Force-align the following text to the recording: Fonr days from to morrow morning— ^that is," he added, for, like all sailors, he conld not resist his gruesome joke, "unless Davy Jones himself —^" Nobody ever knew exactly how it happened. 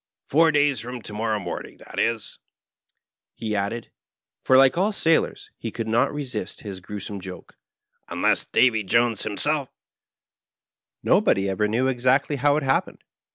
Fonr 0.27 0.51
days 0.51 0.79
from 0.79 1.03
to 1.03 1.13
morrow 1.13 1.37
morning— 1.39 1.77
^that 1.77 1.99
is," 1.99 2.39
he 3.35 3.55
added, 3.55 3.91
for, 4.43 4.57
like 4.57 4.75
all 4.75 4.91
sailors, 4.91 5.51
he 5.59 5.71
conld 5.71 5.85
not 5.85 6.11
resist 6.11 6.61
his 6.61 6.79
gruesome 6.79 7.19
joke, 7.19 7.55
"unless 8.09 8.43
Davy 8.43 8.81
Jones 8.81 9.21
himself 9.21 9.69
—^" 11.03 11.03
Nobody 11.03 11.47
ever 11.47 11.67
knew 11.67 11.87
exactly 11.87 12.37
how 12.37 12.57
it 12.57 12.63
happened. 12.63 13.03